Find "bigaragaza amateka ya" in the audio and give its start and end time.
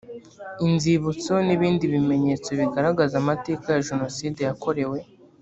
2.59-3.83